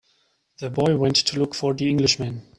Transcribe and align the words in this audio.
The 0.61 0.71
boy 0.71 0.97
went 0.97 1.15
to 1.17 1.37
look 1.39 1.53
for 1.53 1.75
the 1.75 1.87
Englishman. 1.87 2.41